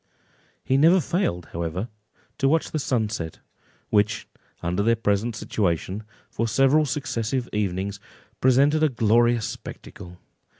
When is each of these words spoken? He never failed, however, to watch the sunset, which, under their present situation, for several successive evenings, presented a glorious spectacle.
He 0.63 0.77
never 0.77 0.99
failed, 0.99 1.49
however, 1.53 1.87
to 2.39 2.49
watch 2.49 2.71
the 2.71 2.79
sunset, 2.79 3.37
which, 3.91 4.27
under 4.63 4.81
their 4.81 4.95
present 4.95 5.35
situation, 5.35 6.01
for 6.31 6.47
several 6.47 6.87
successive 6.87 7.47
evenings, 7.53 7.99
presented 8.39 8.81
a 8.81 8.89
glorious 8.89 9.45
spectacle. 9.47 10.17